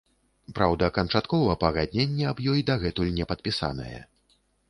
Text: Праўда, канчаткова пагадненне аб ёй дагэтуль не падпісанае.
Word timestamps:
Праўда, 0.59 0.87
канчаткова 0.95 1.57
пагадненне 1.65 2.25
аб 2.31 2.41
ёй 2.53 2.63
дагэтуль 2.71 3.13
не 3.21 3.29
падпісанае. 3.35 3.99